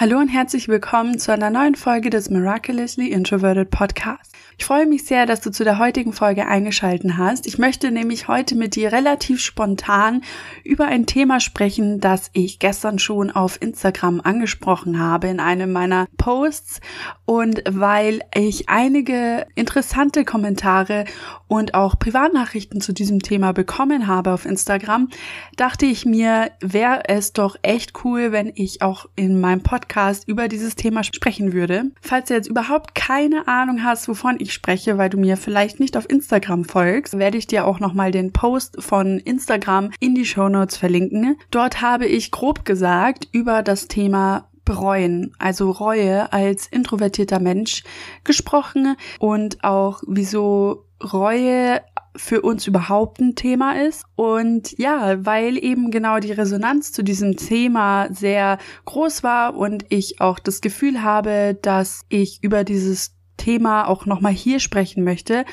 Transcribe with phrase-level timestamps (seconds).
[0.00, 4.34] Hallo und herzlich willkommen zu einer neuen Folge des Miraculously Introverted Podcast.
[4.56, 7.46] Ich freue mich sehr, dass du zu der heutigen Folge eingeschalten hast.
[7.46, 10.22] Ich möchte nämlich heute mit dir relativ spontan
[10.64, 16.06] über ein Thema sprechen, das ich gestern schon auf Instagram angesprochen habe in einem meiner
[16.16, 16.80] Posts
[17.26, 21.04] und weil ich einige interessante Kommentare
[21.46, 25.10] und auch Privatnachrichten zu diesem Thema bekommen habe auf Instagram,
[25.56, 29.89] dachte ich mir, wäre es doch echt cool, wenn ich auch in meinem Podcast
[30.28, 31.90] über dieses Thema sprechen würde.
[32.00, 35.96] Falls du jetzt überhaupt keine Ahnung hast, wovon ich spreche, weil du mir vielleicht nicht
[35.96, 40.40] auf Instagram folgst, werde ich dir auch nochmal den Post von Instagram in die Show
[40.68, 41.36] verlinken.
[41.50, 47.82] Dort habe ich grob gesagt über das Thema bereuen, also Reue als introvertierter Mensch
[48.24, 51.80] gesprochen und auch wieso Reue
[52.16, 54.04] für uns überhaupt ein Thema ist.
[54.16, 60.20] Und ja, weil eben genau die Resonanz zu diesem Thema sehr groß war und ich
[60.20, 65.44] auch das Gefühl habe, dass ich über dieses Thema auch nochmal hier sprechen möchte,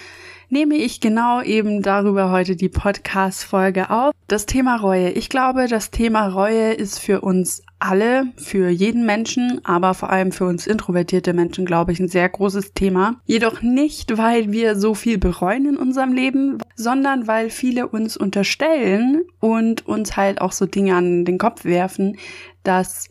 [0.50, 4.14] nehme ich genau eben darüber heute die Podcast-Folge auf.
[4.28, 5.12] Das Thema Reue.
[5.12, 10.32] Ich glaube, das Thema Reue ist für uns alle, für jeden Menschen, aber vor allem
[10.32, 13.16] für uns introvertierte Menschen, glaube ich, ein sehr großes Thema.
[13.26, 19.24] Jedoch nicht, weil wir so viel bereuen in unserem Leben, sondern weil viele uns unterstellen
[19.40, 22.18] und uns halt auch so Dinge an den Kopf werfen,
[22.64, 23.08] dass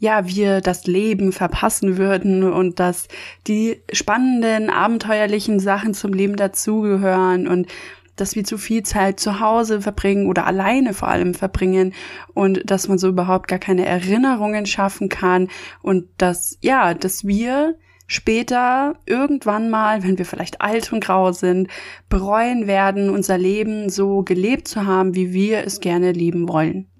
[0.00, 3.06] ja, wir das Leben verpassen würden und dass
[3.46, 7.68] die spannenden, abenteuerlichen Sachen zum Leben dazugehören und
[8.16, 11.94] dass wir zu viel Zeit zu Hause verbringen oder alleine vor allem verbringen
[12.34, 15.48] und dass man so überhaupt gar keine Erinnerungen schaffen kann
[15.82, 21.68] und dass, ja, dass wir später irgendwann mal, wenn wir vielleicht alt und grau sind,
[22.08, 26.90] bereuen werden, unser Leben so gelebt zu haben, wie wir es gerne leben wollen.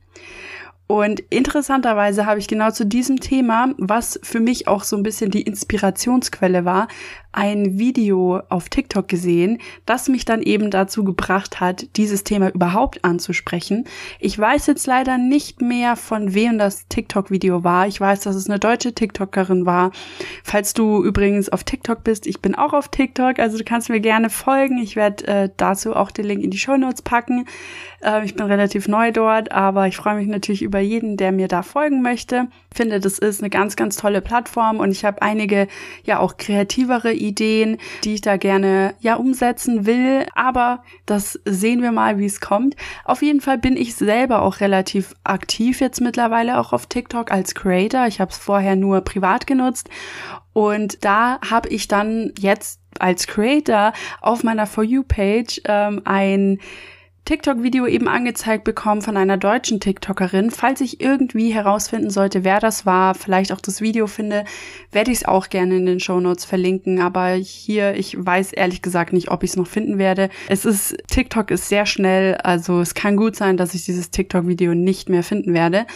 [0.91, 5.31] Und interessanterweise habe ich genau zu diesem Thema, was für mich auch so ein bisschen
[5.31, 6.89] die Inspirationsquelle war,
[7.33, 13.05] ein Video auf TikTok gesehen, das mich dann eben dazu gebracht hat, dieses Thema überhaupt
[13.05, 13.85] anzusprechen.
[14.19, 17.87] Ich weiß jetzt leider nicht mehr, von wem das TikTok-Video war.
[17.87, 19.93] Ich weiß, dass es eine deutsche TikTokerin war.
[20.43, 24.01] Falls du übrigens auf TikTok bist, ich bin auch auf TikTok, also du kannst mir
[24.01, 24.79] gerne folgen.
[24.79, 27.47] Ich werde äh, dazu auch den Link in die Show Notes packen.
[28.03, 31.49] Äh, ich bin relativ neu dort, aber ich freue mich natürlich über jeden, der mir
[31.49, 32.49] da folgen möchte.
[32.75, 35.69] Finde, das ist eine ganz, ganz tolle Plattform und ich habe einige
[36.05, 41.93] ja auch kreativere Ideen, die ich da gerne ja umsetzen will, aber das sehen wir
[41.93, 42.77] mal, wie es kommt.
[43.05, 47.55] Auf jeden Fall bin ich selber auch relativ aktiv jetzt mittlerweile auch auf TikTok als
[47.55, 48.07] Creator.
[48.07, 49.89] Ich habe es vorher nur privat genutzt
[50.53, 56.59] und da habe ich dann jetzt als Creator auf meiner For You Page ähm, ein
[57.25, 60.51] TikTok-Video eben angezeigt bekommen von einer deutschen TikTokerin.
[60.51, 64.45] Falls ich irgendwie herausfinden sollte, wer das war, vielleicht auch das Video finde,
[64.91, 67.01] werde ich es auch gerne in den Show Notes verlinken.
[67.01, 70.29] Aber hier, ich weiß ehrlich gesagt nicht, ob ich es noch finden werde.
[70.49, 74.75] Es ist, TikTok ist sehr schnell, also es kann gut sein, dass ich dieses TikTok-Video
[74.75, 75.87] nicht mehr finden werde.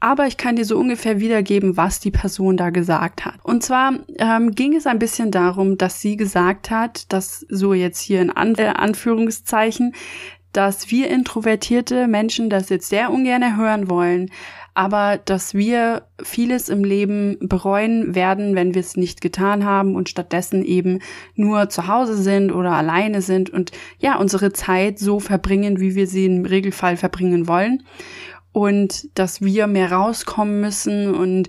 [0.00, 3.34] Aber ich kann dir so ungefähr wiedergeben, was die Person da gesagt hat.
[3.42, 8.00] Und zwar ähm, ging es ein bisschen darum, dass sie gesagt hat, dass so jetzt
[8.00, 9.94] hier in An äh, Anführungszeichen,
[10.52, 14.30] dass wir introvertierte Menschen das jetzt sehr ungern hören wollen,
[14.74, 20.08] aber dass wir vieles im Leben bereuen werden, wenn wir es nicht getan haben und
[20.08, 21.00] stattdessen eben
[21.34, 26.06] nur zu Hause sind oder alleine sind und ja, unsere Zeit so verbringen, wie wir
[26.06, 27.82] sie im Regelfall verbringen wollen.
[28.52, 31.48] Und dass wir mehr rauskommen müssen und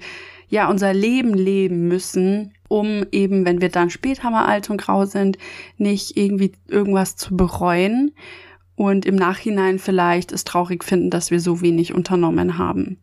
[0.50, 5.06] ja, unser Leben leben müssen, um eben, wenn wir dann später mal alt und grau
[5.06, 5.38] sind,
[5.78, 8.12] nicht irgendwie irgendwas zu bereuen
[8.82, 12.98] und im Nachhinein vielleicht es traurig finden, dass wir so wenig unternommen haben.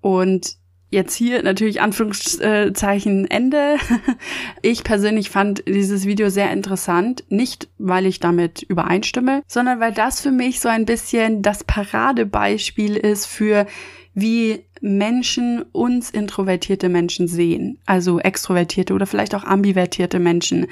[0.00, 0.56] Und
[0.90, 3.76] Jetzt hier natürlich Anführungszeichen Ende.
[4.62, 10.22] Ich persönlich fand dieses Video sehr interessant, nicht weil ich damit übereinstimme, sondern weil das
[10.22, 13.66] für mich so ein bisschen das Paradebeispiel ist für
[14.14, 20.66] wie Menschen uns introvertierte Menschen sehen, also extrovertierte oder vielleicht auch ambivertierte Menschen.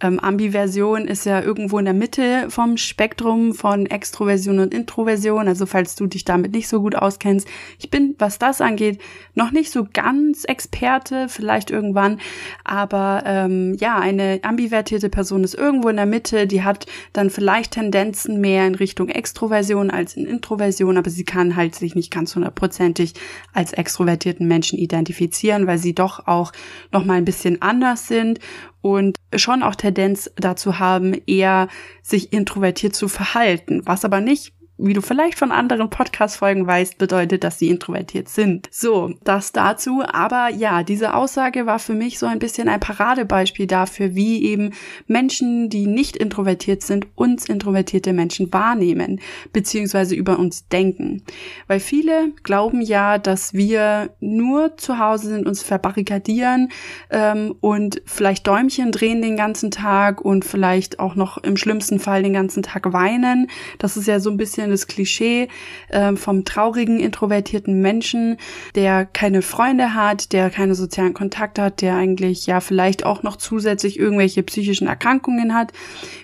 [0.00, 5.66] Ähm, Ambiversion ist ja irgendwo in der Mitte vom Spektrum von Extroversion und Introversion, also
[5.66, 7.46] falls du dich damit nicht so gut auskennst.
[7.78, 9.00] Ich bin, was das angeht,
[9.34, 12.20] noch nicht so ganz Experte, vielleicht irgendwann,
[12.64, 17.72] aber ähm, ja, eine ambivertierte Person ist irgendwo in der Mitte, die hat dann vielleicht
[17.72, 22.34] Tendenzen mehr in Richtung Extroversion als in Introversion, aber sie kann halt sich nicht ganz
[22.34, 23.14] hundertprozentig
[23.52, 26.52] als extrovertierten Menschen identifizieren, weil sie doch auch
[26.90, 28.38] noch mal ein bisschen anders sind
[28.80, 31.68] und schon auch Tendenz dazu haben, eher
[32.02, 37.44] sich introvertiert zu verhalten, was aber nicht wie du vielleicht von anderen Podcast-Folgen weißt, bedeutet,
[37.44, 38.68] dass sie introvertiert sind.
[38.72, 40.02] So, das dazu.
[40.06, 44.72] Aber ja, diese Aussage war für mich so ein bisschen ein Paradebeispiel dafür, wie eben
[45.06, 49.20] Menschen, die nicht introvertiert sind, uns introvertierte Menschen wahrnehmen,
[49.52, 51.22] beziehungsweise über uns denken.
[51.68, 56.70] Weil viele glauben ja, dass wir nur zu Hause sind, uns verbarrikadieren
[57.10, 62.24] ähm, und vielleicht Däumchen drehen den ganzen Tag und vielleicht auch noch im schlimmsten Fall
[62.24, 63.46] den ganzen Tag weinen.
[63.78, 65.48] Das ist ja so ein bisschen das Klischee
[65.88, 68.36] äh, vom traurigen, introvertierten Menschen,
[68.74, 73.36] der keine Freunde hat, der keine sozialen Kontakte hat, der eigentlich ja vielleicht auch noch
[73.36, 75.72] zusätzlich irgendwelche psychischen Erkrankungen hat.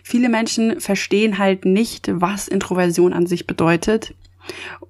[0.03, 4.15] Viele Menschen verstehen halt nicht, was Introversion an sich bedeutet.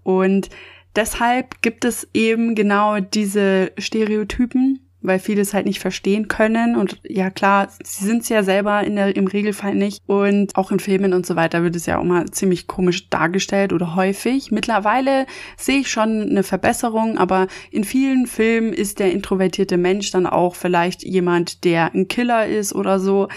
[0.02, 0.49] Und
[0.96, 6.77] deshalb gibt es eben genau diese Stereotypen, weil viele es halt nicht verstehen können.
[6.77, 10.03] Und ja, klar, sie sind es ja selber in der, im Regelfall nicht.
[10.06, 13.73] Und auch in Filmen und so weiter wird es ja auch mal ziemlich komisch dargestellt
[13.73, 14.50] oder häufig.
[14.50, 20.27] Mittlerweile sehe ich schon eine Verbesserung, aber in vielen Filmen ist der introvertierte Mensch dann
[20.27, 23.29] auch vielleicht jemand, der ein Killer ist oder so.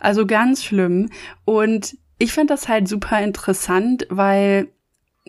[0.00, 1.10] Also ganz schlimm.
[1.44, 4.68] Und ich finde das halt super interessant, weil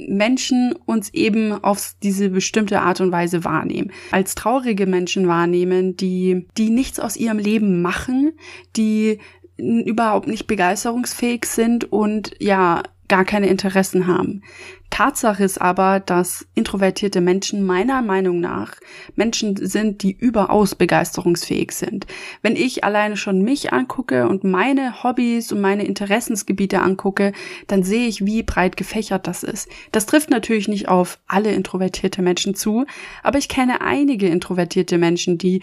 [0.08, 3.92] Menschen uns eben auf diese bestimmte Art und Weise wahrnehmen.
[4.12, 8.34] Als traurige Menschen wahrnehmen, die, die nichts aus ihrem Leben machen,
[8.76, 9.20] die
[9.58, 14.42] überhaupt nicht begeisterungsfähig sind und ja, gar keine Interessen haben.
[14.90, 18.74] Tatsache ist aber, dass introvertierte Menschen meiner Meinung nach
[19.16, 22.08] Menschen sind, die überaus begeisterungsfähig sind.
[22.42, 27.34] Wenn ich alleine schon mich angucke und meine Hobbys und meine Interessensgebiete angucke,
[27.68, 29.70] dann sehe ich, wie breit gefächert das ist.
[29.92, 32.86] Das trifft natürlich nicht auf alle introvertierte Menschen zu,
[33.22, 35.62] aber ich kenne einige introvertierte Menschen, die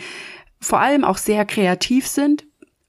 [0.60, 2.44] vor allem auch sehr kreativ sind,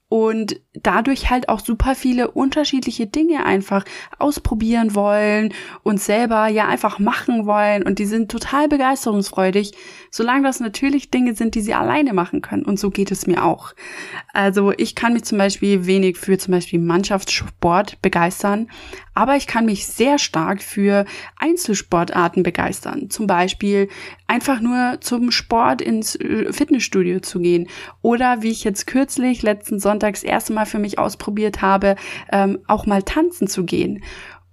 [0.08, 3.84] und dadurch halt auch super viele unterschiedliche Dinge einfach
[4.18, 5.52] ausprobieren wollen
[5.82, 7.82] und selber ja einfach machen wollen.
[7.82, 9.72] Und die sind total begeisterungsfreudig,
[10.10, 12.64] solange das natürlich Dinge sind, die sie alleine machen können.
[12.64, 13.74] Und so geht es mir auch.
[14.32, 18.70] Also ich kann mich zum Beispiel wenig für zum Beispiel Mannschaftssport begeistern,
[19.18, 21.04] aber ich kann mich sehr stark für
[21.34, 23.10] Einzelsportarten begeistern.
[23.10, 23.88] Zum Beispiel
[24.28, 27.66] einfach nur zum Sport ins äh, Fitnessstudio zu gehen.
[28.00, 31.96] Oder wie ich jetzt kürzlich letzten Sonntag das erste Mal für mich ausprobiert habe,
[32.30, 34.04] ähm, auch mal tanzen zu gehen.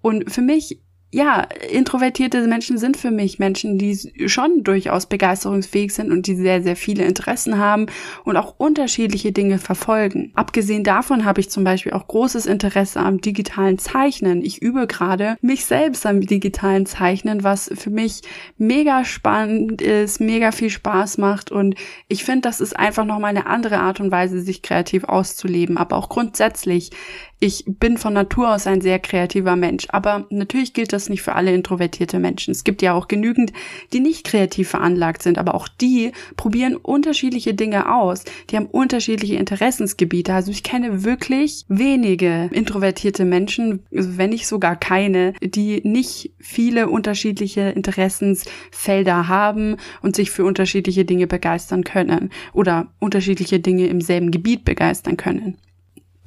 [0.02, 0.82] Und für mich
[1.16, 3.98] ja, introvertierte Menschen sind für mich Menschen, die
[4.28, 7.86] schon durchaus begeisterungsfähig sind und die sehr, sehr viele Interessen haben
[8.26, 10.34] und auch unterschiedliche Dinge verfolgen.
[10.36, 14.44] Abgesehen davon habe ich zum Beispiel auch großes Interesse am digitalen Zeichnen.
[14.44, 18.24] Ich übe gerade mich selbst am digitalen Zeichnen, was für mich
[18.58, 21.76] mega spannend ist, mega viel Spaß macht und
[22.10, 25.78] ich finde, das ist einfach nochmal eine andere Art und Weise, sich kreativ auszuleben.
[25.78, 26.92] Aber auch grundsätzlich
[27.40, 31.36] ich bin von Natur aus ein sehr kreativer Mensch, aber natürlich gilt das nicht für
[31.36, 32.52] alle introvertierte Menschen.
[32.52, 33.52] Es gibt ja auch genügend,
[33.92, 38.24] die nicht kreativ veranlagt sind, aber auch die probieren unterschiedliche Dinge aus.
[38.50, 40.34] Die haben unterschiedliche Interessensgebiete.
[40.34, 47.70] Also ich kenne wirklich wenige introvertierte Menschen, wenn nicht sogar keine, die nicht viele unterschiedliche
[47.70, 54.64] Interessensfelder haben und sich für unterschiedliche Dinge begeistern können oder unterschiedliche Dinge im selben Gebiet
[54.64, 55.58] begeistern können.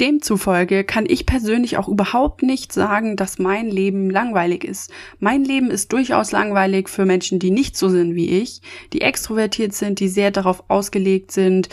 [0.00, 4.90] Demzufolge kann ich persönlich auch überhaupt nicht sagen, dass mein Leben langweilig ist.
[5.19, 8.62] Mein Leben ist durchaus langweilig für Menschen, die nicht so sind wie ich,
[8.93, 11.69] die extrovertiert sind, die sehr darauf ausgelegt sind,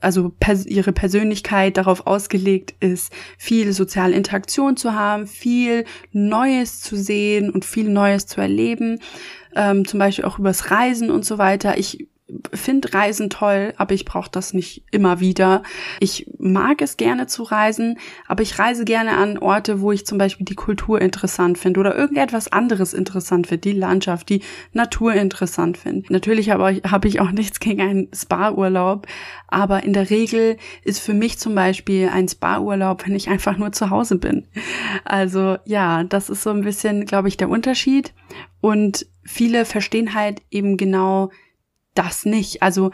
[0.00, 6.96] also pers ihre Persönlichkeit darauf ausgelegt ist, viel soziale Interaktion zu haben, viel Neues zu
[6.96, 9.00] sehen und viel Neues zu erleben,
[9.54, 11.78] ähm, zum Beispiel auch übers Reisen und so weiter.
[11.78, 12.06] Ich
[12.52, 15.62] finde Reisen toll, aber ich brauche das nicht immer wieder.
[16.00, 20.18] Ich mag es gerne zu reisen, aber ich reise gerne an Orte, wo ich zum
[20.18, 25.78] Beispiel die Kultur interessant finde oder irgendetwas anderes interessant finde, die Landschaft, die Natur interessant
[25.78, 26.12] finde.
[26.12, 29.06] Natürlich habe ich, hab ich auch nichts gegen einen Spa-Urlaub,
[29.48, 33.72] aber in der Regel ist für mich zum Beispiel ein Spa-Urlaub, wenn ich einfach nur
[33.72, 34.46] zu Hause bin.
[35.04, 38.12] Also ja, das ist so ein bisschen, glaube ich, der Unterschied.
[38.60, 41.30] Und viele verstehen halt eben genau,
[41.94, 42.62] das nicht.
[42.62, 42.90] Also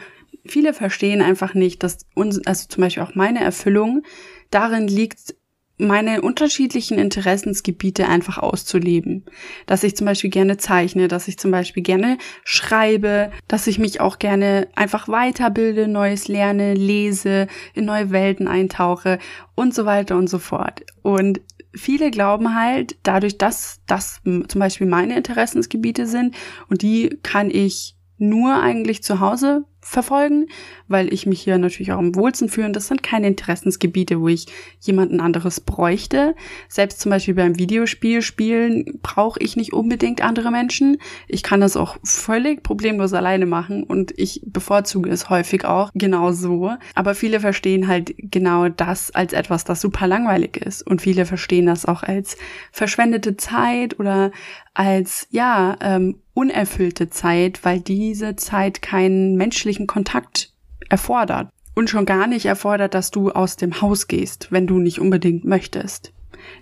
[0.46, 4.02] viele verstehen einfach nicht, dass uns, also zum Beispiel auch meine Erfüllung
[4.50, 5.34] darin liegt,
[5.78, 9.24] meine unterschiedlichen Interessensgebiete einfach auszuleben.
[9.66, 14.00] Dass ich zum Beispiel gerne zeichne, dass ich zum Beispiel gerne schreibe, dass ich mich
[14.00, 19.18] auch gerne einfach weiterbilde, Neues lerne, lese, in neue Welten eintauche
[19.54, 20.82] und so weiter und so fort.
[21.02, 21.42] Und
[21.74, 26.34] viele glauben halt, dadurch, dass das zum Beispiel meine Interessensgebiete sind
[26.70, 30.48] und die kann ich nur eigentlich zu Hause verfolgen,
[30.88, 32.66] weil ich mich hier natürlich auch am wohlsten fühle.
[32.66, 34.46] Und das sind keine Interessensgebiete, wo ich
[34.80, 36.34] jemanden anderes bräuchte.
[36.68, 40.98] Selbst zum Beispiel beim Videospiel spielen brauche ich nicht unbedingt andere Menschen.
[41.28, 46.32] Ich kann das auch völlig problemlos alleine machen und ich bevorzuge es häufig auch genau
[46.32, 46.72] so.
[46.96, 50.84] Aber viele verstehen halt genau das als etwas, das super langweilig ist.
[50.84, 52.36] Und viele verstehen das auch als
[52.72, 54.32] verschwendete Zeit oder
[54.74, 60.52] als ja ähm, unerfüllte Zeit, weil diese Zeit keinen menschlichen Kontakt
[60.88, 61.48] erfordert.
[61.74, 65.44] Und schon gar nicht erfordert, dass du aus dem Haus gehst, wenn du nicht unbedingt
[65.44, 66.14] möchtest.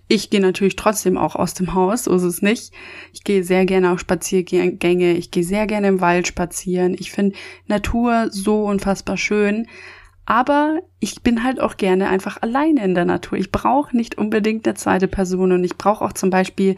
[0.08, 2.72] Ich gehe natürlich trotzdem auch aus dem Haus, so ist es nicht.
[3.12, 6.94] Ich gehe sehr gerne auf Spaziergänge, ich gehe sehr gerne im Wald spazieren.
[6.98, 9.66] Ich finde Natur so unfassbar schön.
[10.26, 13.36] Aber ich bin halt auch gerne einfach alleine in der Natur.
[13.36, 16.76] Ich brauche nicht unbedingt eine zweite Person und ich brauche auch zum Beispiel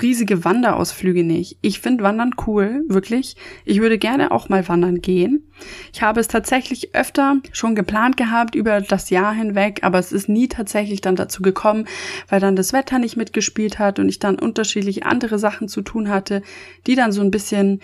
[0.00, 1.58] riesige Wanderausflüge nicht.
[1.60, 3.36] Ich finde Wandern cool, wirklich.
[3.66, 5.50] Ich würde gerne auch mal wandern gehen.
[5.92, 10.30] Ich habe es tatsächlich öfter schon geplant gehabt über das Jahr hinweg, aber es ist
[10.30, 11.86] nie tatsächlich dann dazu gekommen,
[12.28, 16.08] weil dann das Wetter nicht mitgespielt hat und ich dann unterschiedliche andere Sachen zu tun
[16.08, 16.40] hatte,
[16.86, 17.80] die dann so ein bisschen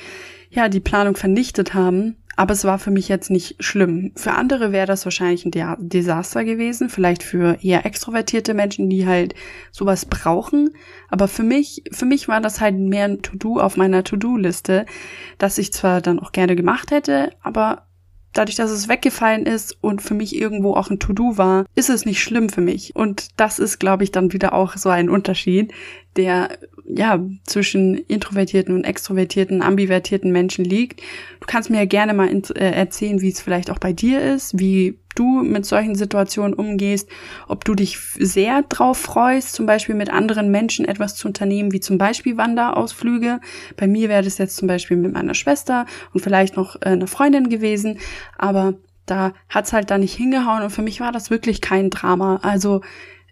[0.53, 2.17] ja, die Planung vernichtet haben.
[2.37, 4.13] Aber es war für mich jetzt nicht schlimm.
[4.17, 9.35] Für andere wäre das wahrscheinlich ein Desaster gewesen, vielleicht für eher extrovertierte Menschen, die halt
[9.71, 10.71] sowas brauchen.
[11.09, 14.87] Aber für mich, für mich war das halt mehr ein To-Do auf meiner To-Do-Liste,
[15.39, 17.87] dass ich zwar dann auch gerne gemacht hätte, aber
[18.33, 22.07] dadurch, dass es weggefallen ist und für mich irgendwo auch ein To-Do war, ist es
[22.07, 22.97] nicht schlimm für mich.
[22.97, 25.73] Und das ist, glaube ich, dann wieder auch so ein Unterschied,
[26.17, 31.01] der ja zwischen introvertierten und extrovertierten, ambivertierten Menschen liegt.
[31.41, 34.59] Du kannst mir ja gerne mal äh, erzählen, wie es vielleicht auch bei dir ist,
[34.59, 37.09] wie du mit solchen Situationen umgehst,
[37.49, 41.81] ob du dich sehr drauf freust, zum Beispiel mit anderen Menschen etwas zu unternehmen, wie
[41.81, 43.41] zum Beispiel Wanderausflüge.
[43.77, 47.07] Bei mir wäre das jetzt zum Beispiel mit meiner Schwester und vielleicht noch äh, einer
[47.07, 47.99] Freundin gewesen,
[48.39, 48.75] aber
[49.07, 52.39] da hat's halt da nicht hingehauen und für mich war das wirklich kein Drama.
[52.43, 52.83] Also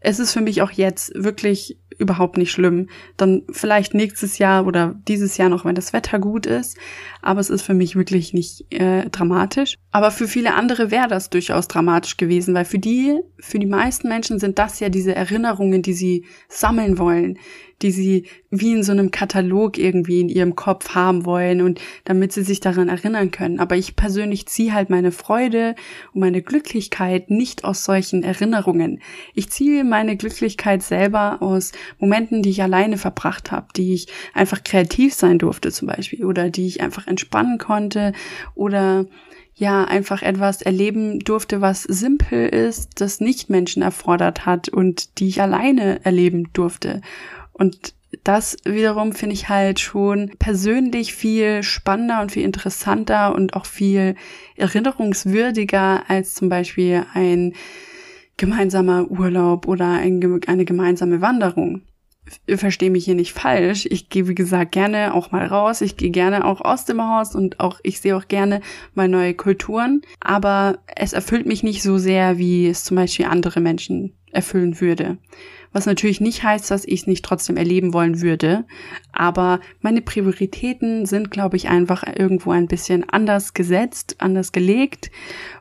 [0.01, 2.88] es ist für mich auch jetzt wirklich überhaupt nicht schlimm.
[3.16, 6.76] Dann vielleicht nächstes Jahr oder dieses Jahr noch, wenn das Wetter gut ist.
[7.23, 9.76] Aber es ist für mich wirklich nicht äh, dramatisch.
[9.92, 14.09] Aber für viele andere wäre das durchaus dramatisch gewesen, weil für die, für die meisten
[14.09, 17.38] Menschen sind das ja diese Erinnerungen, die sie sammeln wollen,
[17.83, 22.33] die sie wie in so einem Katalog irgendwie in ihrem Kopf haben wollen und damit
[22.33, 23.61] sie sich daran erinnern können.
[23.61, 25.75] Aber ich persönlich ziehe halt meine Freude
[26.13, 29.01] und meine Glücklichkeit nicht aus solchen Erinnerungen.
[29.35, 34.63] Ich ziehe meine Glücklichkeit selber aus Momenten, die ich alleine verbracht habe, die ich einfach
[34.65, 38.13] kreativ sein durfte zum Beispiel oder die ich einfach entspannen konnte
[38.55, 39.07] oder
[39.61, 45.29] ja einfach etwas erleben durfte, was simpel ist, das nicht Menschen erfordert hat und die
[45.29, 47.03] ich alleine erleben durfte.
[47.61, 53.67] Und das wiederum finde ich halt schon persönlich viel spannender und viel interessanter und auch
[53.67, 54.14] viel
[54.57, 57.52] erinnerungswürdiger als zum Beispiel ein
[58.38, 61.83] gemeinsamer Urlaub oder ein, eine gemeinsame Wanderung
[62.49, 63.87] verstehe mich hier nicht falsch.
[63.90, 65.81] Ich gehe, wie gesagt, gerne auch mal raus.
[65.81, 68.61] Ich gehe gerne auch aus dem Haus und auch, ich sehe auch gerne
[68.95, 70.02] mal neue Kulturen.
[70.21, 75.19] Aber es erfüllt mich nicht so sehr, wie es zum Beispiel andere Menschen erfüllen würde.
[75.73, 78.65] Was natürlich nicht heißt, dass ich es nicht trotzdem erleben wollen würde.
[79.12, 85.11] Aber meine Prioritäten sind, glaube ich, einfach irgendwo ein bisschen anders gesetzt, anders gelegt.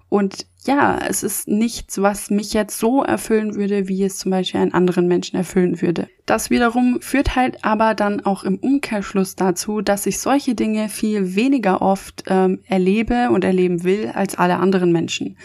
[0.10, 4.60] Und ja, es ist nichts, was mich jetzt so erfüllen würde, wie es zum Beispiel
[4.60, 6.10] einen anderen Menschen erfüllen würde.
[6.26, 11.36] Das wiederum führt halt aber dann auch im Umkehrschluss dazu, dass ich solche Dinge viel
[11.36, 15.38] weniger oft ähm, erlebe und erleben will als alle anderen Menschen.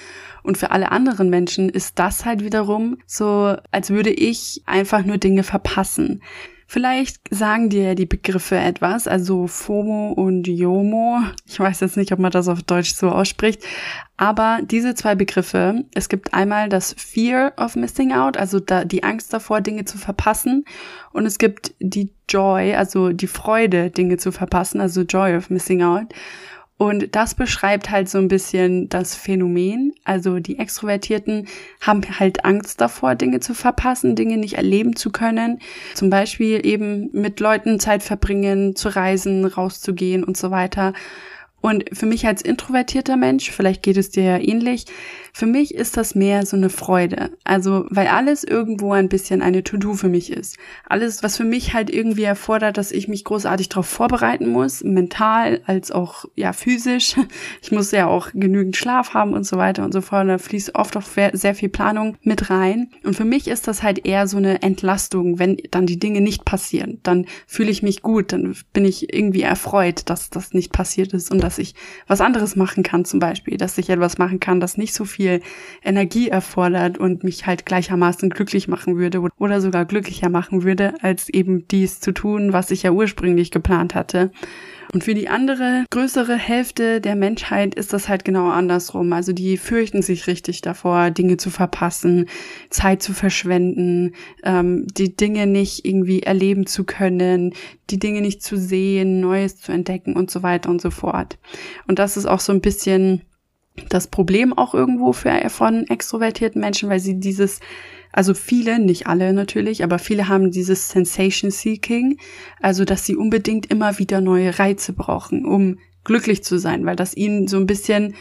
[0.42, 5.18] Und für alle anderen Menschen ist das halt wiederum so, als würde ich einfach nur
[5.18, 6.22] Dinge verpassen.
[6.66, 11.20] Vielleicht sagen dir die Begriffe etwas, also FOMO und YOMO.
[11.46, 13.62] Ich weiß jetzt nicht, ob man das auf Deutsch so ausspricht,
[14.16, 19.02] aber diese zwei Begriffe, es gibt einmal das Fear of Missing Out, also da, die
[19.02, 20.64] Angst davor, Dinge zu verpassen,
[21.12, 25.82] und es gibt die Joy, also die Freude, Dinge zu verpassen, also Joy of Missing
[25.82, 26.14] Out.
[26.76, 29.94] Und das beschreibt halt so ein bisschen das Phänomen.
[30.02, 31.46] Also die Extrovertierten
[31.80, 35.60] haben halt Angst davor, Dinge zu verpassen, Dinge nicht erleben zu können.
[35.94, 40.94] Zum Beispiel eben mit Leuten Zeit verbringen, zu reisen, rauszugehen und so weiter.
[41.60, 44.84] Und für mich als introvertierter Mensch, vielleicht geht es dir ja ähnlich,
[45.36, 47.32] für mich ist das mehr so eine Freude.
[47.42, 50.58] Also, weil alles irgendwo ein bisschen eine To-Do für mich ist.
[50.88, 55.60] Alles, was für mich halt irgendwie erfordert, dass ich mich großartig darauf vorbereiten muss, mental
[55.66, 57.16] als auch, ja, physisch.
[57.62, 60.28] Ich muss ja auch genügend Schlaf haben und so weiter und so fort.
[60.28, 62.90] Da fließt oft auch sehr viel Planung mit rein.
[63.04, 66.44] Und für mich ist das halt eher so eine Entlastung, wenn dann die Dinge nicht
[66.44, 67.00] passieren.
[67.02, 71.30] Dann fühle ich mich gut, dann bin ich irgendwie erfreut, dass das nicht passiert ist
[71.30, 71.74] und dass ich
[72.06, 75.23] was anderes machen kann zum Beispiel, dass ich etwas machen kann, das nicht so viel
[75.82, 81.28] Energie erfordert und mich halt gleichermaßen glücklich machen würde oder sogar glücklicher machen würde, als
[81.28, 84.30] eben dies zu tun, was ich ja ursprünglich geplant hatte.
[84.92, 89.12] Und für die andere größere Hälfte der Menschheit ist das halt genau andersrum.
[89.12, 92.26] Also die fürchten sich richtig davor, Dinge zu verpassen,
[92.70, 94.12] Zeit zu verschwenden,
[94.44, 97.54] ähm, die Dinge nicht irgendwie erleben zu können,
[97.90, 101.38] die Dinge nicht zu sehen, Neues zu entdecken und so weiter und so fort.
[101.88, 103.22] Und das ist auch so ein bisschen
[103.88, 107.60] das Problem auch irgendwo für von extrovertierten Menschen, weil sie dieses
[108.14, 112.18] also viele, nicht alle natürlich, aber viele haben dieses Sensation Seeking,
[112.60, 117.16] also dass sie unbedingt immer wieder neue Reize brauchen, um glücklich zu sein, weil das
[117.16, 118.14] ihnen so ein bisschen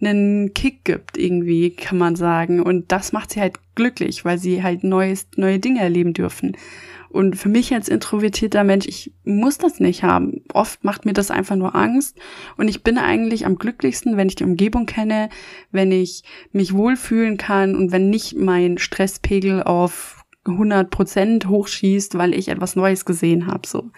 [0.00, 2.60] einen Kick gibt, irgendwie, kann man sagen.
[2.60, 6.56] Und das macht sie halt glücklich, weil sie halt neues, neue Dinge erleben dürfen.
[7.10, 10.42] Und für mich als introvertierter Mensch, ich muss das nicht haben.
[10.52, 12.18] Oft macht mir das einfach nur Angst.
[12.56, 15.28] Und ich bin eigentlich am glücklichsten, wenn ich die Umgebung kenne,
[15.70, 16.22] wenn ich
[16.52, 22.76] mich wohlfühlen kann und wenn nicht mein Stresspegel auf 100 Prozent hochschießt, weil ich etwas
[22.76, 23.66] Neues gesehen habe.
[23.66, 23.90] So,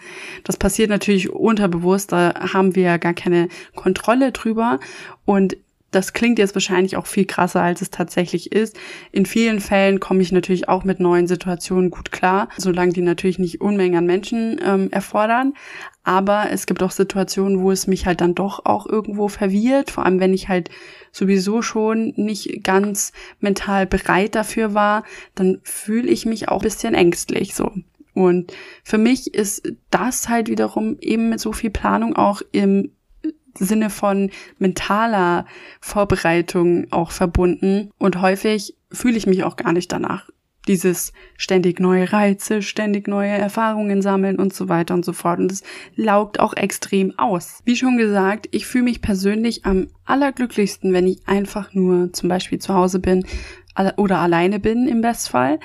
[0.43, 2.11] das passiert natürlich unterbewusst.
[2.11, 4.79] Da haben wir ja gar keine Kontrolle drüber.
[5.25, 5.57] Und
[5.91, 8.77] das klingt jetzt wahrscheinlich auch viel krasser, als es tatsächlich ist.
[9.11, 13.39] In vielen Fällen komme ich natürlich auch mit neuen Situationen gut klar, solange die natürlich
[13.39, 15.53] nicht Unmengen an Menschen ähm, erfordern.
[16.03, 20.05] Aber es gibt auch Situationen, wo es mich halt dann doch auch irgendwo verwirrt, vor
[20.05, 20.69] allem wenn ich halt
[21.11, 25.03] sowieso schon nicht ganz mental bereit dafür war,
[25.35, 27.71] dann fühle ich mich auch ein bisschen ängstlich so.
[28.13, 32.91] Und für mich ist das halt wiederum eben mit so viel Planung auch im
[33.57, 35.45] Sinne von mentaler
[35.79, 37.91] Vorbereitung auch verbunden.
[37.97, 40.29] Und häufig fühle ich mich auch gar nicht danach.
[40.67, 45.39] Dieses ständig neue Reize, ständig neue Erfahrungen sammeln und so weiter und so fort.
[45.39, 45.63] Und das
[45.95, 47.61] laugt auch extrem aus.
[47.65, 52.59] Wie schon gesagt, ich fühle mich persönlich am allerglücklichsten, wenn ich einfach nur zum Beispiel
[52.59, 53.25] zu Hause bin
[53.97, 55.59] oder alleine bin im Bestfall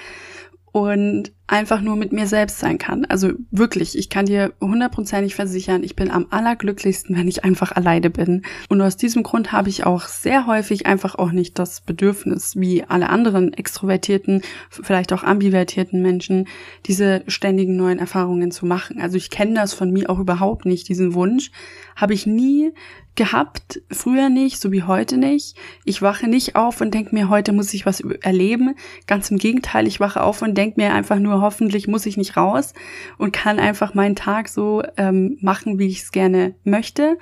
[0.73, 3.05] und einfach nur mit mir selbst sein kann.
[3.05, 8.11] Also wirklich, ich kann dir hundertprozentig versichern, ich bin am allerglücklichsten, wenn ich einfach alleine
[8.11, 8.43] bin.
[8.69, 12.83] Und aus diesem Grund habe ich auch sehr häufig einfach auch nicht das Bedürfnis, wie
[12.83, 16.49] alle anderen extrovertierten, vielleicht auch ambivertierten Menschen,
[16.87, 19.01] diese ständigen neuen Erfahrungen zu machen.
[19.01, 21.53] Also ich kenne das von mir auch überhaupt nicht, diesen Wunsch.
[21.95, 22.73] Habe ich nie
[23.17, 25.57] gehabt, früher nicht, so wie heute nicht.
[25.85, 28.75] Ich wache nicht auf und denke mir, heute muss ich was erleben.
[29.07, 32.37] Ganz im Gegenteil, ich wache auf und denke mir einfach nur, hoffentlich muss ich nicht
[32.37, 32.75] raus
[33.19, 37.19] und kann einfach meinen Tag so ähm, machen, wie ich es gerne möchte.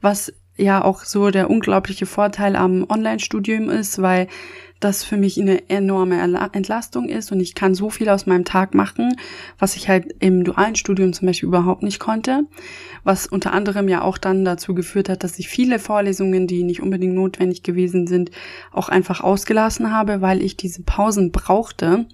[0.00, 4.28] Was ja auch so der unglaubliche Vorteil am Online-Studium ist, weil
[4.84, 6.20] das für mich eine enorme
[6.52, 9.16] Entlastung ist und ich kann so viel aus meinem Tag machen,
[9.58, 12.44] was ich halt im dualen Studium zum Beispiel überhaupt nicht konnte,
[13.04, 16.82] was unter anderem ja auch dann dazu geführt hat, dass ich viele Vorlesungen, die nicht
[16.82, 18.30] unbedingt notwendig gewesen sind,
[18.72, 22.06] auch einfach ausgelassen habe, weil ich diese Pausen brauchte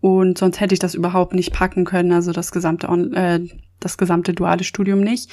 [0.00, 3.40] und sonst hätte ich das überhaupt nicht packen können, also das gesamte, äh,
[3.78, 5.30] das gesamte duale Studium nicht.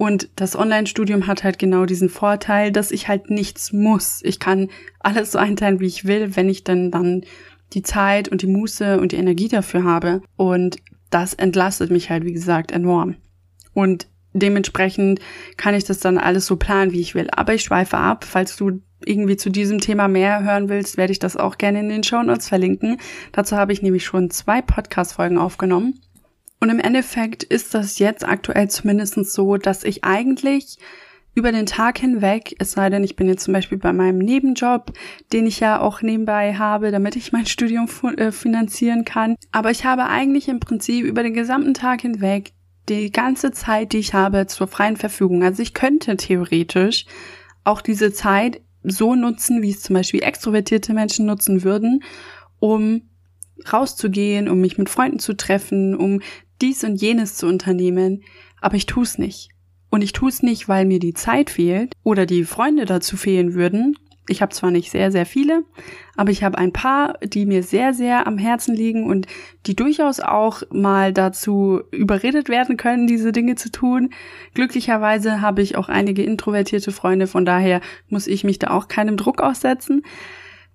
[0.00, 4.22] Und das Online-Studium hat halt genau diesen Vorteil, dass ich halt nichts muss.
[4.24, 7.24] Ich kann alles so einteilen, wie ich will, wenn ich dann dann
[7.74, 10.22] die Zeit und die Muße und die Energie dafür habe.
[10.36, 10.78] Und
[11.10, 13.16] das entlastet mich halt, wie gesagt, enorm.
[13.74, 15.20] Und dementsprechend
[15.58, 17.28] kann ich das dann alles so planen, wie ich will.
[17.30, 18.24] Aber ich schweife ab.
[18.24, 21.90] Falls du irgendwie zu diesem Thema mehr hören willst, werde ich das auch gerne in
[21.90, 22.96] den Show Notes verlinken.
[23.32, 26.00] Dazu habe ich nämlich schon zwei Podcast-Folgen aufgenommen.
[26.60, 30.78] Und im Endeffekt ist das jetzt aktuell zumindest so, dass ich eigentlich
[31.34, 34.92] über den Tag hinweg, es sei denn, ich bin jetzt zum Beispiel bei meinem Nebenjob,
[35.32, 39.36] den ich ja auch nebenbei habe, damit ich mein Studium äh, finanzieren kann.
[39.52, 42.52] Aber ich habe eigentlich im Prinzip über den gesamten Tag hinweg
[42.88, 45.42] die ganze Zeit, die ich habe, zur freien Verfügung.
[45.42, 47.06] Also ich könnte theoretisch
[47.64, 52.02] auch diese Zeit so nutzen, wie es zum Beispiel extrovertierte Menschen nutzen würden,
[52.58, 53.02] um
[53.70, 56.20] rauszugehen, um mich mit Freunden zu treffen, um
[56.60, 58.22] dies und jenes zu unternehmen,
[58.60, 59.50] aber ich tue es nicht.
[59.90, 63.54] Und ich tue es nicht, weil mir die Zeit fehlt oder die Freunde dazu fehlen
[63.54, 63.96] würden.
[64.28, 65.64] Ich habe zwar nicht sehr, sehr viele,
[66.16, 69.26] aber ich habe ein paar, die mir sehr, sehr am Herzen liegen und
[69.66, 74.10] die durchaus auch mal dazu überredet werden können, diese Dinge zu tun.
[74.54, 79.16] Glücklicherweise habe ich auch einige introvertierte Freunde, von daher muss ich mich da auch keinem
[79.16, 80.02] Druck aussetzen.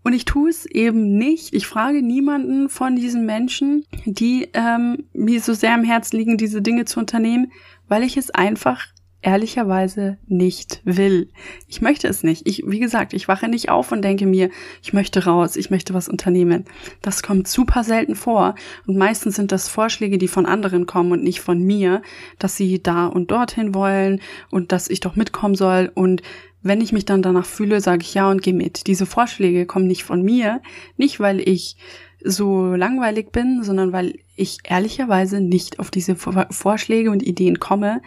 [0.06, 1.52] Und ich tue es eben nicht.
[1.56, 6.62] Ich frage niemanden von diesen Menschen, die ähm, mir so sehr am Herzen liegen, diese
[6.62, 7.52] Dinge zu unternehmen,
[7.88, 8.86] weil ich es einfach
[9.24, 11.32] ehrlicherweise nicht will.
[11.68, 12.48] Ich möchte es nicht.
[12.48, 14.52] Ich, wie gesagt, ich wache nicht auf und denke mir,
[14.84, 16.66] ich möchte raus, ich möchte was unternehmen.
[17.02, 18.54] Das kommt super selten vor.
[18.86, 22.04] Und meistens sind das Vorschläge, die von anderen kommen und nicht von mir,
[22.38, 25.92] dass sie da und dorthin wollen und dass ich doch mitkommen soll.
[25.96, 26.22] Und
[26.66, 28.88] wenn ich mich dann danach fühle, sage ich ja und gehe mit.
[28.88, 30.62] Diese Vorschläge kommen nicht von mir,
[30.98, 31.78] nicht weil ich
[32.24, 38.02] so langweilig bin, sondern weil ich ehrlicherweise nicht auf diese Vorschläge und Ideen komme,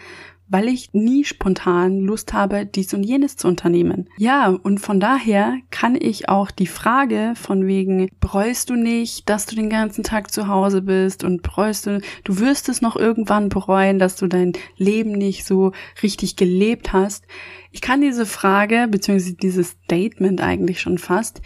[0.49, 4.09] weil ich nie spontan Lust habe, dies und jenes zu unternehmen.
[4.17, 9.47] Ja, und von daher kann ich auch die Frage von wegen, bereust du nicht, dass
[9.47, 13.49] du den ganzen Tag zu Hause bist und bereust du, du wirst es noch irgendwann
[13.49, 17.25] bereuen, dass du dein Leben nicht so richtig gelebt hast.
[17.71, 21.43] Ich kann diese Frage, beziehungsweise dieses Statement eigentlich schon fast,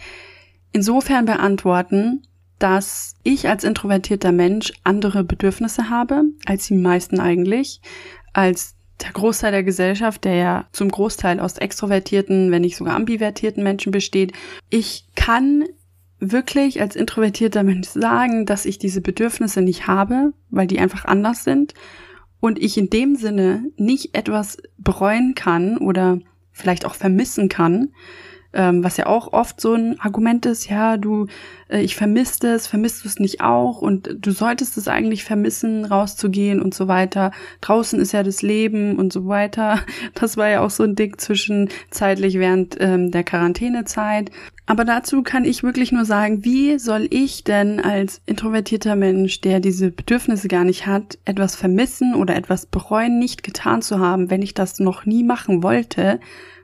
[0.71, 2.25] insofern beantworten,
[2.59, 7.81] dass ich als introvertierter Mensch andere Bedürfnisse habe als die meisten eigentlich,
[8.31, 13.63] als der Großteil der Gesellschaft, der ja zum Großteil aus extrovertierten, wenn nicht sogar ambivertierten
[13.63, 14.33] Menschen besteht.
[14.69, 15.65] Ich kann
[16.19, 21.43] wirklich als introvertierter Mensch sagen, dass ich diese Bedürfnisse nicht habe, weil die einfach anders
[21.43, 21.73] sind
[22.39, 26.19] und ich in dem Sinne nicht etwas bereuen kann oder
[26.51, 27.89] vielleicht auch vermissen kann,
[28.53, 31.27] ähm, was ja auch oft so ein Argument ist, ja, du,
[31.69, 35.85] äh, ich vermisse es, vermisst du es nicht auch und du solltest es eigentlich vermissen,
[35.85, 37.31] rauszugehen und so weiter.
[37.61, 39.79] Draußen ist ja das Leben und so weiter.
[40.15, 44.31] Das war ja auch so ein Ding zwischenzeitlich während ähm, der Quarantänezeit.
[44.65, 49.59] Aber dazu kann ich wirklich nur sagen, wie soll ich denn als introvertierter Mensch, der
[49.59, 54.41] diese Bedürfnisse gar nicht hat, etwas vermissen oder etwas bereuen, nicht getan zu haben, wenn
[54.41, 56.19] ich das noch nie machen wollte?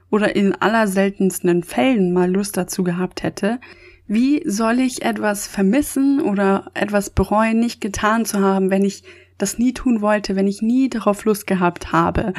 [0.10, 3.60] Oder in allerseltensten Fällen mal Lust dazu gehabt hätte,
[4.08, 9.04] wie soll ich etwas vermissen oder etwas bereuen, nicht getan zu haben, wenn ich
[9.38, 12.34] das nie tun wollte, wenn ich nie darauf Lust gehabt habe?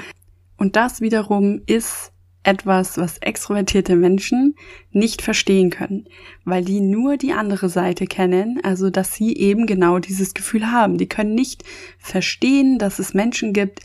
[0.56, 4.56] Und das wiederum ist etwas, was extrovertierte Menschen
[4.90, 6.06] nicht verstehen können,
[6.44, 10.96] weil die nur die andere Seite kennen, also dass sie eben genau dieses Gefühl haben.
[10.98, 11.64] Die können nicht
[11.98, 13.80] verstehen, dass es Menschen gibt,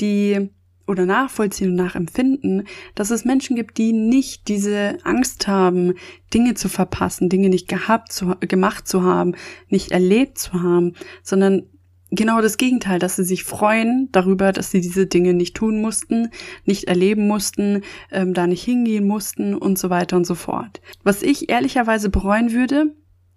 [0.00, 0.50] die
[0.88, 5.94] oder nachvollziehen und nachempfinden, dass es Menschen gibt, die nicht diese Angst haben,
[6.32, 9.34] Dinge zu verpassen, Dinge nicht gehabt zu, gemacht zu haben,
[9.68, 11.64] nicht erlebt zu haben, sondern
[12.10, 16.30] genau das Gegenteil, dass sie sich freuen darüber, dass sie diese Dinge nicht tun mussten,
[16.64, 20.80] nicht erleben mussten, ähm, da nicht hingehen mussten und so weiter und so fort.
[21.04, 22.94] Was ich ehrlicherweise bereuen würde,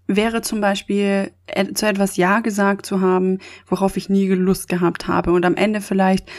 [0.07, 1.31] wäre zum Beispiel
[1.73, 5.81] zu etwas Ja gesagt zu haben, worauf ich nie Lust gehabt habe und am Ende
[5.81, 6.29] vielleicht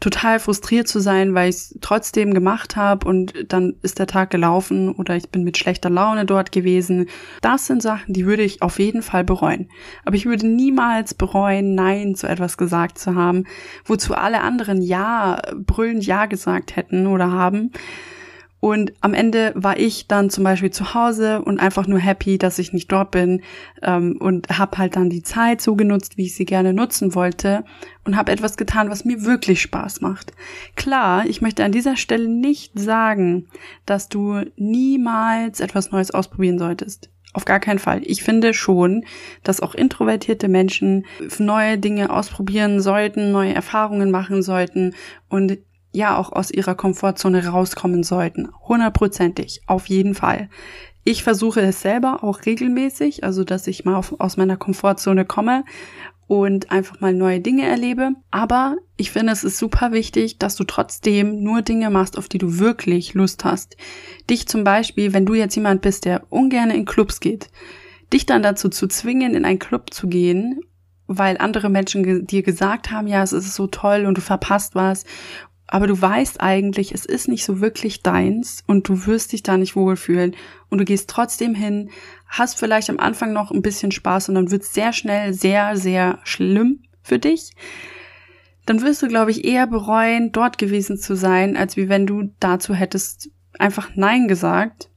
[0.00, 4.30] total frustriert zu sein, weil ich es trotzdem gemacht habe und dann ist der Tag
[4.30, 7.06] gelaufen oder ich bin mit schlechter Laune dort gewesen.
[7.42, 9.68] Das sind Sachen, die würde ich auf jeden Fall bereuen.
[10.04, 13.44] Aber ich würde niemals bereuen, Nein zu etwas gesagt zu haben,
[13.84, 17.70] wozu alle anderen Ja, brüllend Ja gesagt hätten oder haben.
[18.60, 22.58] Und am Ende war ich dann zum Beispiel zu Hause und einfach nur happy, dass
[22.58, 23.42] ich nicht dort bin
[23.82, 27.64] ähm, und habe halt dann die Zeit so genutzt, wie ich sie gerne nutzen wollte
[28.04, 30.32] und habe etwas getan, was mir wirklich Spaß macht.
[30.76, 33.48] Klar, ich möchte an dieser Stelle nicht sagen,
[33.86, 37.10] dass du niemals etwas Neues ausprobieren solltest.
[37.32, 38.02] Auf gar keinen Fall.
[38.04, 39.04] Ich finde schon,
[39.44, 41.06] dass auch introvertierte Menschen
[41.38, 44.94] neue Dinge ausprobieren sollten, neue Erfahrungen machen sollten
[45.28, 45.58] und
[45.92, 48.48] ja auch aus ihrer Komfortzone rauskommen sollten.
[48.68, 50.48] Hundertprozentig, auf jeden Fall.
[51.04, 55.64] Ich versuche es selber auch regelmäßig, also dass ich mal auf, aus meiner Komfortzone komme
[56.26, 58.10] und einfach mal neue Dinge erlebe.
[58.30, 62.38] Aber ich finde, es ist super wichtig, dass du trotzdem nur Dinge machst, auf die
[62.38, 63.76] du wirklich Lust hast.
[64.28, 67.50] Dich zum Beispiel, wenn du jetzt jemand bist, der ungern in Clubs geht,
[68.12, 70.60] dich dann dazu zu zwingen, in einen Club zu gehen
[71.12, 75.04] weil andere Menschen dir gesagt haben, ja, es ist so toll und du verpasst was
[75.70, 79.56] aber du weißt eigentlich, es ist nicht so wirklich deins und du wirst dich da
[79.56, 80.34] nicht wohlfühlen
[80.68, 81.90] und du gehst trotzdem hin,
[82.26, 85.76] hast vielleicht am Anfang noch ein bisschen Spaß und dann wird es sehr schnell sehr,
[85.76, 87.52] sehr schlimm für dich.
[88.66, 92.32] Dann wirst du, glaube ich, eher bereuen, dort gewesen zu sein, als wie wenn du
[92.40, 94.90] dazu hättest einfach Nein gesagt.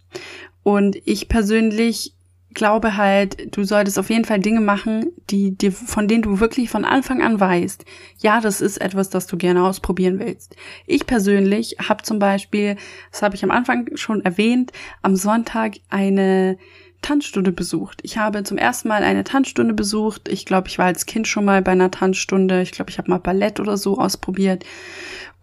[0.63, 2.15] Und ich persönlich
[2.53, 6.69] glaube halt, du solltest auf jeden Fall Dinge machen, die dir, von denen du wirklich
[6.69, 7.85] von Anfang an weißt,
[8.19, 10.55] ja, das ist etwas, das du gerne ausprobieren willst.
[10.85, 12.77] Ich persönlich habe zum Beispiel,
[13.11, 16.57] das habe ich am Anfang schon erwähnt, am Sonntag eine
[17.03, 17.99] Tanzstunde besucht.
[18.01, 20.27] Ich habe zum ersten Mal eine Tanzstunde besucht.
[20.27, 22.63] Ich glaube, ich war als Kind schon mal bei einer Tanzstunde.
[22.63, 24.65] Ich glaube, ich habe mal Ballett oder so ausprobiert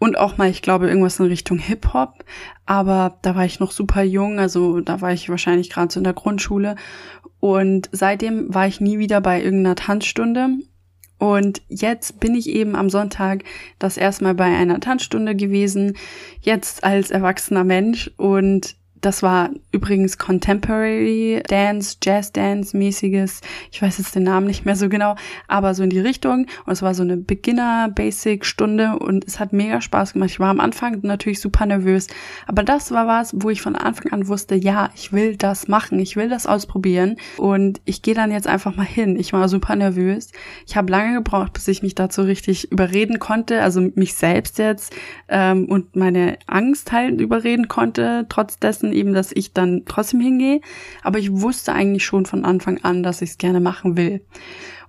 [0.01, 2.25] und auch mal, ich glaube, irgendwas in Richtung Hip-Hop.
[2.65, 6.03] Aber da war ich noch super jung, also da war ich wahrscheinlich gerade so in
[6.03, 6.75] der Grundschule.
[7.39, 10.57] Und seitdem war ich nie wieder bei irgendeiner Tanzstunde.
[11.19, 13.43] Und jetzt bin ich eben am Sonntag
[13.77, 15.95] das erstmal bei einer Tanzstunde gewesen,
[16.41, 23.41] jetzt als erwachsener Mensch und das war übrigens Contemporary Dance, Jazz Dance mäßiges.
[23.71, 25.15] Ich weiß jetzt den Namen nicht mehr so genau,
[25.47, 26.45] aber so in die Richtung.
[26.65, 30.29] Und es war so eine Beginner Basic Stunde und es hat mega Spaß gemacht.
[30.29, 32.07] Ich war am Anfang natürlich super nervös,
[32.47, 35.99] aber das war was, wo ich von Anfang an wusste, ja, ich will das machen,
[35.99, 39.19] ich will das ausprobieren und ich gehe dann jetzt einfach mal hin.
[39.19, 40.31] Ich war super nervös.
[40.67, 44.93] Ich habe lange gebraucht, bis ich mich dazu richtig überreden konnte, also mich selbst jetzt
[45.27, 50.61] ähm, und meine Angst halt überreden konnte, trotz dessen eben, dass ich dann trotzdem hingehe.
[51.03, 54.21] Aber ich wusste eigentlich schon von Anfang an, dass ich es gerne machen will.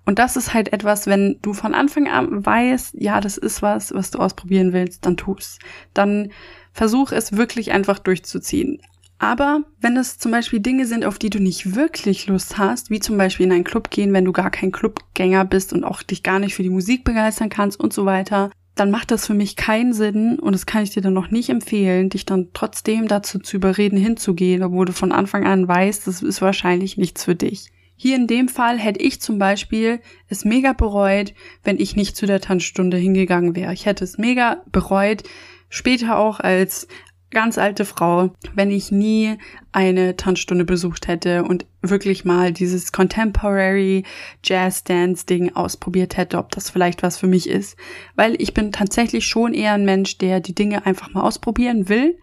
[0.05, 3.95] Und das ist halt etwas, wenn du von Anfang an weißt, ja, das ist was,
[3.95, 5.61] was du ausprobieren willst, dann tust.
[5.95, 6.31] Dann
[6.73, 8.81] versuch es wirklich einfach durchzuziehen.
[9.23, 12.99] Aber wenn es zum Beispiel Dinge sind, auf die du nicht wirklich Lust hast, wie
[12.99, 16.25] zum Beispiel in einen Club gehen, wenn du gar kein Clubgänger bist und auch dich
[16.25, 19.57] gar nicht für die Musik begeistern kannst und so weiter, dann macht das für mich
[19.57, 23.39] keinen Sinn und das kann ich dir dann noch nicht empfehlen, dich dann trotzdem dazu
[23.39, 27.71] zu überreden, hinzugehen, obwohl du von Anfang an weißt, das ist wahrscheinlich nichts für dich.
[27.97, 32.27] Hier in dem Fall hätte ich zum Beispiel es mega bereut, wenn ich nicht zu
[32.27, 33.73] der Tanzstunde hingegangen wäre.
[33.75, 35.23] Ich hätte es mega bereut,
[35.69, 36.89] später auch als
[37.31, 39.37] ganz alte Frau, wenn ich nie
[39.73, 44.05] eine Tanzstunde besucht hätte und wirklich mal dieses Contemporary
[44.45, 47.77] Jazz Dance Ding ausprobiert hätte, ob das vielleicht was für mich ist.
[48.15, 52.19] Weil ich bin tatsächlich schon eher ein Mensch, der die Dinge einfach mal ausprobieren will.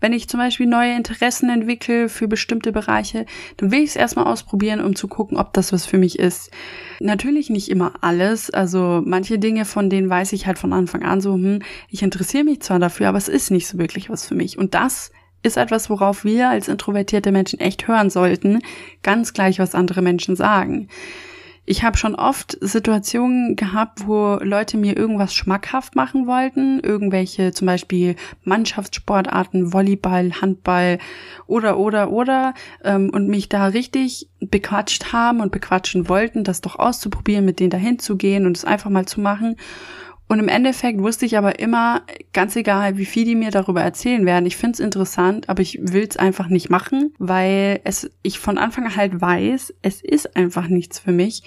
[0.00, 3.26] Wenn ich zum Beispiel neue Interessen entwickle für bestimmte Bereiche,
[3.58, 6.50] dann will ich es erstmal ausprobieren, um zu gucken, ob das was für mich ist.
[7.00, 8.50] Natürlich nicht immer alles.
[8.50, 12.44] Also manche Dinge, von denen weiß ich halt von Anfang an so, hm, ich interessiere
[12.44, 14.58] mich zwar dafür, aber es ist nicht so wirklich was für mich.
[14.58, 15.10] Und das
[15.44, 18.60] ist etwas, worauf wir als introvertierte Menschen echt hören sollten,
[19.02, 20.88] ganz gleich, was andere Menschen sagen.
[21.66, 27.66] Ich habe schon oft Situationen gehabt, wo Leute mir irgendwas schmackhaft machen wollten, irgendwelche zum
[27.66, 30.98] Beispiel Mannschaftssportarten, Volleyball, Handball
[31.46, 32.52] oder oder oder
[32.84, 37.70] ähm, und mich da richtig bequatscht haben und bequatschen wollten, das doch auszuprobieren, mit denen
[37.70, 39.56] dahin zu gehen und es einfach mal zu machen.
[40.26, 44.24] Und im Endeffekt wusste ich aber immer, ganz egal, wie viel die mir darüber erzählen
[44.24, 48.38] werden, ich finde es interessant, aber ich will es einfach nicht machen, weil es ich
[48.38, 51.42] von Anfang an halt weiß, es ist einfach nichts für mich.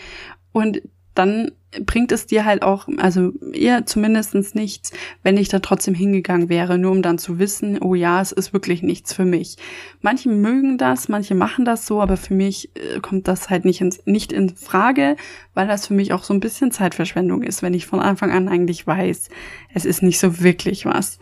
[0.51, 0.81] Und
[1.17, 1.51] dann
[1.85, 4.91] bringt es dir halt auch, also eher zumindestens nichts,
[5.23, 8.53] wenn ich da trotzdem hingegangen wäre, nur um dann zu wissen, oh ja, es ist
[8.53, 9.57] wirklich nichts für mich.
[10.01, 13.81] Manche mögen das, manche machen das so, aber für mich äh, kommt das halt nicht,
[13.81, 15.17] ins, nicht in Frage,
[15.53, 18.47] weil das für mich auch so ein bisschen Zeitverschwendung ist, wenn ich von Anfang an
[18.47, 19.29] eigentlich weiß,
[19.73, 21.19] es ist nicht so wirklich was.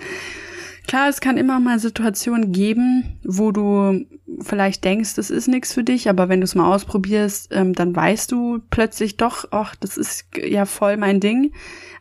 [0.88, 4.06] Klar, es kann immer mal Situationen geben, wo du
[4.41, 7.95] vielleicht denkst, das ist nichts für dich, aber wenn du es mal ausprobierst, ähm, dann
[7.95, 11.54] weißt du plötzlich doch, ach, das ist ja voll mein Ding.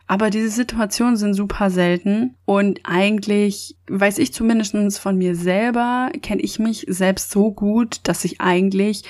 [0.07, 6.43] Aber diese Situationen sind super selten und eigentlich weiß ich zumindest von mir selber, kenne
[6.43, 9.03] ich mich selbst so gut, dass ich eigentlich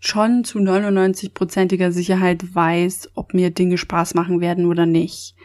[0.00, 5.36] schon zu 99-prozentiger Sicherheit weiß, ob mir Dinge Spaß machen werden oder nicht.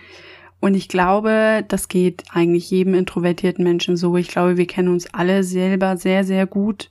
[0.60, 4.16] Und ich glaube, das geht eigentlich jedem introvertierten Menschen so.
[4.18, 6.90] Ich glaube, wir kennen uns alle selber sehr, sehr gut.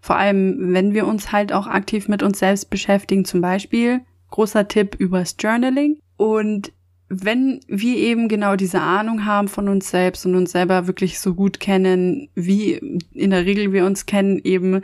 [0.00, 4.00] Vor allem, wenn wir uns halt auch aktiv mit uns selbst beschäftigen, zum Beispiel,
[4.30, 5.98] großer Tipp übers Journaling.
[6.16, 6.72] Und
[7.08, 11.34] wenn wir eben genau diese Ahnung haben von uns selbst und uns selber wirklich so
[11.34, 14.82] gut kennen, wie in der Regel wir uns kennen, eben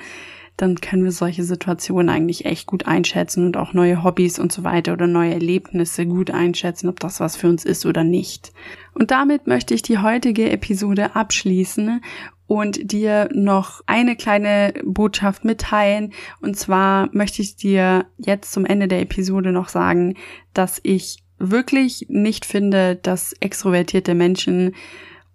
[0.57, 4.63] dann können wir solche Situationen eigentlich echt gut einschätzen und auch neue Hobbys und so
[4.63, 8.53] weiter oder neue Erlebnisse gut einschätzen, ob das was für uns ist oder nicht.
[8.93, 12.01] Und damit möchte ich die heutige Episode abschließen
[12.47, 16.13] und dir noch eine kleine Botschaft mitteilen.
[16.41, 20.15] Und zwar möchte ich dir jetzt zum Ende der Episode noch sagen,
[20.53, 24.75] dass ich wirklich nicht finde, dass extrovertierte Menschen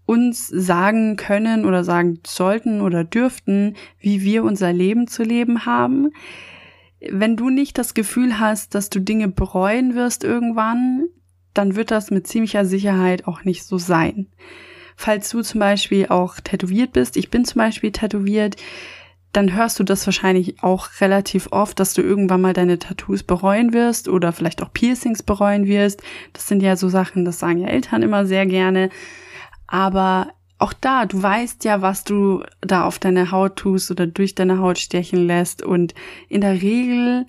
[0.09, 6.09] uns sagen können oder sagen sollten oder dürften, wie wir unser Leben zu leben haben.
[6.99, 11.09] Wenn du nicht das Gefühl hast, dass du Dinge bereuen wirst irgendwann,
[11.53, 14.25] dann wird das mit ziemlicher Sicherheit auch nicht so sein.
[14.95, 18.55] Falls du zum Beispiel auch tätowiert bist, ich bin zum Beispiel tätowiert,
[19.31, 23.73] dann hörst du das wahrscheinlich auch relativ oft, dass du irgendwann mal deine Tattoos bereuen
[23.73, 26.01] wirst oder vielleicht auch Piercings bereuen wirst.
[26.33, 28.89] Das sind ja so Sachen, das sagen ja Eltern immer sehr gerne.
[29.69, 34.35] Aber auch da, du weißt ja, was du da auf deine Haut tust oder durch
[34.35, 35.61] deine Haut stechen lässt.
[35.63, 35.93] Und
[36.27, 37.25] in der Regel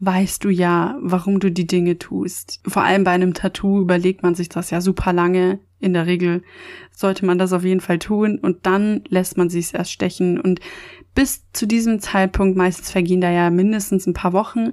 [0.00, 2.60] weißt du ja, warum du die Dinge tust.
[2.66, 5.60] Vor allem bei einem Tattoo überlegt man sich das ja super lange.
[5.78, 6.42] In der Regel
[6.94, 10.40] sollte man das auf jeden Fall tun und dann lässt man sich erst stechen.
[10.40, 10.60] Und
[11.14, 14.72] bis zu diesem Zeitpunkt, meistens vergehen da ja mindestens ein paar Wochen,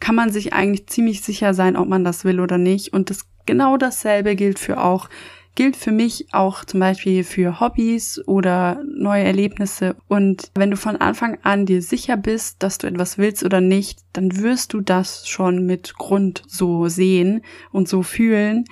[0.00, 2.92] kann man sich eigentlich ziemlich sicher sein, ob man das will oder nicht.
[2.92, 5.08] Und das genau dasselbe gilt für auch
[5.54, 9.96] gilt für mich auch zum Beispiel für Hobbys oder neue Erlebnisse.
[10.08, 14.00] Und wenn du von Anfang an dir sicher bist, dass du etwas willst oder nicht,
[14.12, 18.64] dann wirst du das schon mit Grund so sehen und so fühlen.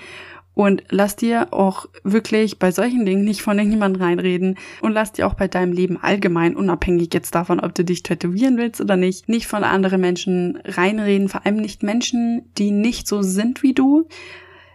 [0.54, 5.26] Und lass dir auch wirklich bei solchen Dingen nicht von irgendjemandem reinreden und lass dir
[5.26, 9.28] auch bei deinem Leben allgemein, unabhängig jetzt davon, ob du dich tätowieren willst oder nicht,
[9.28, 14.06] nicht von anderen Menschen reinreden, vor allem nicht Menschen, die nicht so sind wie du,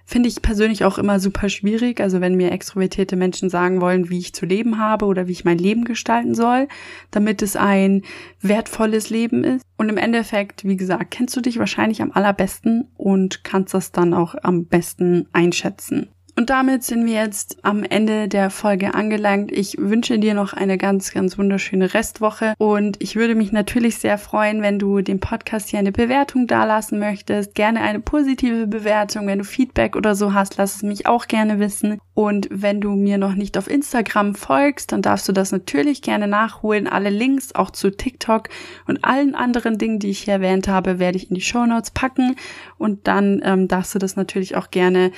[0.08, 2.00] Finde ich persönlich auch immer super schwierig.
[2.00, 5.46] Also wenn mir extrovertierte Menschen sagen wollen, wie ich zu leben habe oder wie ich
[5.46, 6.68] mein Leben gestalten soll,
[7.10, 8.04] damit es ein
[8.40, 9.64] wertvolles Leben ist.
[9.78, 14.14] Und im Endeffekt, wie gesagt, kennst du dich wahrscheinlich am allerbesten und kannst das dann
[14.14, 16.10] auch am besten einschätzen.
[16.38, 19.54] Und damit sind wir jetzt am Ende der Folge angelangt.
[19.54, 24.18] Ich wünsche dir noch eine ganz, ganz wunderschöne Restwoche und ich würde mich natürlich sehr
[24.18, 27.56] freuen, wenn du dem Podcast hier eine Bewertung dalassen möchtest.
[27.56, 29.28] Gerne eine positive Bewertung.
[29.28, 32.02] Wenn du Feedback oder so hast, lass es mich auch gerne wissen.
[32.14, 36.28] Und wenn du mir noch nicht auf Instagram folgst, dann darfst du das natürlich gerne
[36.28, 36.88] nachholen.
[36.88, 38.50] Alle Links auch zu TikTok
[38.88, 41.92] und allen anderen Dingen, die ich hier erwähnt habe, werde ich in die Show Notes
[41.92, 42.36] packen.
[42.78, 45.12] Und dann ähm, darfst du das natürlich auch gerne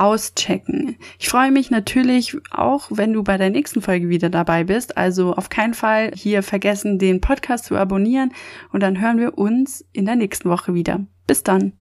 [0.00, 0.96] auschecken.
[1.18, 4.96] Ich freue mich natürlich auch, wenn du bei der nächsten Folge wieder dabei bist.
[4.96, 8.32] Also auf keinen Fall hier vergessen, den Podcast zu abonnieren
[8.72, 11.04] und dann hören wir uns in der nächsten Woche wieder.
[11.26, 11.74] Bis dann.